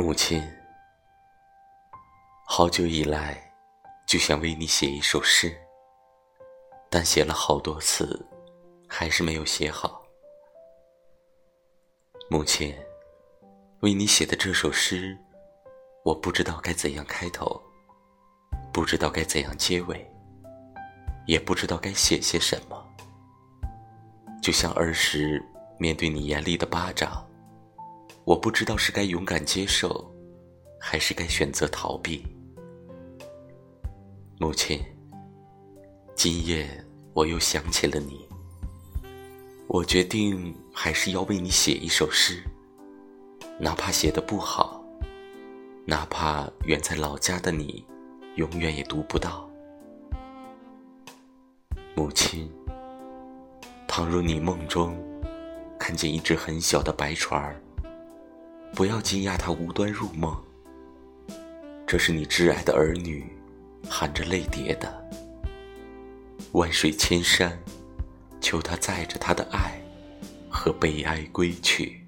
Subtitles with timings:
[0.00, 0.40] 母亲，
[2.46, 3.36] 好久以来
[4.06, 5.52] 就想为你写一首诗，
[6.88, 8.24] 但写了好多次，
[8.88, 10.06] 还是没有写好。
[12.30, 12.72] 母亲，
[13.80, 15.18] 为你写的这首诗，
[16.04, 17.60] 我不知道该怎样开头，
[18.72, 20.08] 不知道该怎样结尾，
[21.26, 22.88] 也不知道该写些什么。
[24.40, 25.44] 就像儿时
[25.76, 27.24] 面对你严厉的巴掌。
[28.28, 30.06] 我不知道是该勇敢接受，
[30.78, 32.22] 还是该选择逃避。
[34.38, 34.84] 母亲，
[36.14, 36.68] 今夜
[37.14, 38.28] 我又想起了你。
[39.66, 42.42] 我决定还是要为你写一首诗，
[43.58, 44.84] 哪怕写的不好，
[45.86, 47.82] 哪怕远在老家的你
[48.34, 49.48] 永远也读不到。
[51.94, 52.46] 母亲，
[53.86, 54.94] 倘若你梦中
[55.78, 57.58] 看见一只很小的白船儿。
[58.74, 60.36] 不要惊讶，他无端入梦。
[61.86, 63.24] 这是你挚爱的儿女，
[63.88, 65.10] 含着泪叠的。
[66.52, 67.58] 万水千山，
[68.40, 69.80] 求他载着他的爱
[70.48, 72.00] 和悲哀归去。